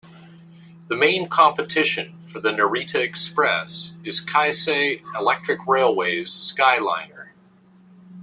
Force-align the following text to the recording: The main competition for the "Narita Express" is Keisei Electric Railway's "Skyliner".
The 0.87 0.95
main 0.95 1.29
competition 1.29 2.17
for 2.23 2.39
the 2.39 2.49
"Narita 2.49 2.95
Express" 2.95 3.97
is 4.03 4.19
Keisei 4.19 5.03
Electric 5.13 5.67
Railway's 5.67 6.31
"Skyliner". 6.31 7.29